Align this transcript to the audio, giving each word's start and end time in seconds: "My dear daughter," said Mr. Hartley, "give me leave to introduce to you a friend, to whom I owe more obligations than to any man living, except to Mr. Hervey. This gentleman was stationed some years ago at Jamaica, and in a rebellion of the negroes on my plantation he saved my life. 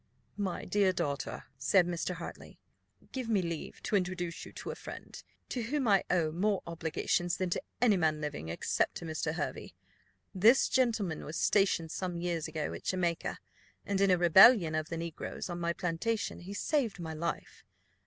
"My 0.37 0.65
dear 0.65 0.91
daughter," 0.91 1.43
said 1.59 1.85
Mr. 1.85 2.15
Hartley, 2.15 2.57
"give 3.11 3.29
me 3.29 3.39
leave 3.43 3.83
to 3.83 3.95
introduce 3.95 4.41
to 4.41 4.51
you 4.67 4.71
a 4.71 4.75
friend, 4.75 5.21
to 5.49 5.61
whom 5.61 5.87
I 5.87 6.03
owe 6.09 6.31
more 6.31 6.63
obligations 6.65 7.37
than 7.37 7.51
to 7.51 7.61
any 7.79 7.97
man 7.97 8.19
living, 8.19 8.49
except 8.49 8.95
to 8.95 9.05
Mr. 9.05 9.35
Hervey. 9.35 9.75
This 10.33 10.67
gentleman 10.69 11.23
was 11.23 11.37
stationed 11.37 11.91
some 11.91 12.17
years 12.17 12.47
ago 12.47 12.73
at 12.73 12.85
Jamaica, 12.85 13.37
and 13.85 14.01
in 14.01 14.09
a 14.09 14.17
rebellion 14.17 14.73
of 14.73 14.89
the 14.89 14.97
negroes 14.97 15.51
on 15.51 15.59
my 15.59 15.71
plantation 15.71 16.39
he 16.39 16.53
saved 16.55 16.99
my 16.99 17.13
life. 17.13 17.63